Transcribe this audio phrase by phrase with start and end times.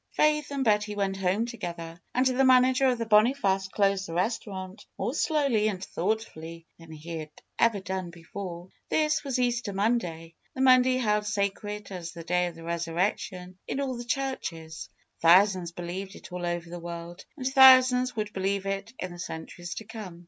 [0.13, 2.01] Faith and Betty went home together.
[2.15, 6.91] And the man ager of the Boniface closed the restaurant more slowly and thoughtfully than
[6.91, 8.69] he had ever done before.
[8.89, 10.33] This was Easter Monday.
[10.55, 14.89] The Monday held sacred as the day of the Eesurrection in all the churches.
[15.21, 17.23] Thousands believed it all over the world.
[17.37, 20.19] And thou sands would believe it in the centuries to come.